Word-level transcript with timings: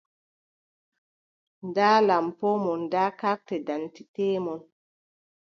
Ndaa 1.67 1.97
lampo 2.07 2.47
mon, 2.63 2.81
daa 2.93 3.09
kartedendite 3.19 4.27
mon. 4.43 4.59